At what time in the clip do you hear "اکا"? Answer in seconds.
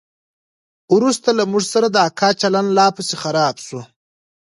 2.07-2.29